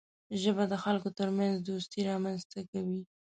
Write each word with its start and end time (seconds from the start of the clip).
ژبه 0.41 0.63
د 0.69 0.73
خلکو 0.83 1.09
ترمنځ 1.19 1.53
دوستي 1.59 1.99
رامنځته 2.09 2.59
کوي 2.71 2.99